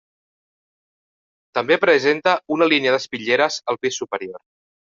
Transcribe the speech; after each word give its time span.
També 1.59 1.77
presenta 1.85 2.35
una 2.57 2.71
línia 2.75 2.97
d'espitlleres 2.97 3.63
al 3.75 3.81
pis 3.85 4.01
superior. 4.05 4.43